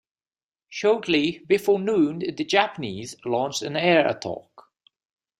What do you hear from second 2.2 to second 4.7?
the Japanese launched an air attack.